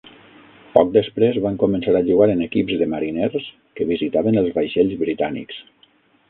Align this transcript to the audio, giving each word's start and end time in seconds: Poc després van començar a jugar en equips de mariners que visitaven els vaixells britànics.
Poc 0.77 0.87
després 0.93 1.37
van 1.43 1.59
començar 1.63 1.93
a 1.99 2.01
jugar 2.07 2.29
en 2.35 2.41
equips 2.45 2.79
de 2.83 2.87
mariners 2.95 3.45
que 3.81 3.87
visitaven 3.91 4.41
els 4.43 4.51
vaixells 4.57 4.99
britànics. 5.05 5.63